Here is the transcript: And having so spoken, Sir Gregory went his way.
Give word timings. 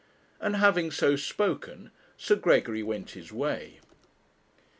And 0.39 0.55
having 0.55 0.89
so 0.89 1.15
spoken, 1.15 1.91
Sir 2.17 2.35
Gregory 2.35 2.81
went 2.81 3.11
his 3.11 3.31
way. 3.31 3.81